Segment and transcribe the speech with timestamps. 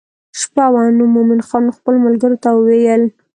[0.39, 3.03] شپه وه نو مومن خان خپلو ملګرو ته وویل.